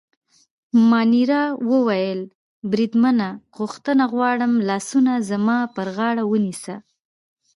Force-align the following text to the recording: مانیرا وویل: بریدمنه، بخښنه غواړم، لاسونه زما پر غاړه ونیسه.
مانیرا 0.89 1.43
وویل: 1.69 2.19
بریدمنه، 2.71 3.29
بخښنه 3.55 4.05
غواړم، 4.13 4.53
لاسونه 4.67 5.13
زما 5.29 5.57
پر 5.75 5.87
غاړه 5.97 6.23
ونیسه. 6.27 6.75